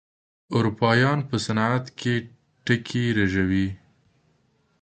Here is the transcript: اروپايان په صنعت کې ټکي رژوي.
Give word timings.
اروپايان 0.55 1.19
په 1.29 1.35
صنعت 1.45 1.85
کې 1.99 2.13
ټکي 2.65 3.03
رژوي. 3.19 3.67